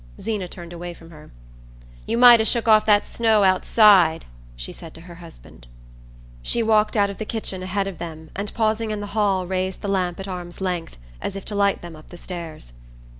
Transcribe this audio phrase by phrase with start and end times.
[0.19, 1.29] Zeena turned away from her.
[2.07, 5.67] "You might 'a' shook off that snow outside," she said to her husband.
[6.41, 9.81] She walked out of the kitchen ahead of them and pausing in the hall raised
[9.83, 12.73] the lamp at arm's length, as if to light them up the stairs.